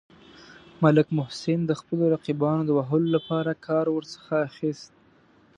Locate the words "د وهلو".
2.65-3.07